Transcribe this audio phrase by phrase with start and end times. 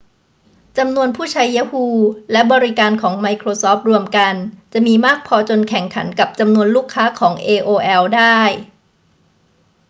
[0.77, 1.85] จำนวนผู้ใช้ yahoo
[2.31, 4.33] และบริการของไมโครซอฟต์รวมกัน
[4.73, 8.39] จะมีมากพอจนแข่งขันกับจำนวนลูกค้าของ aol ได้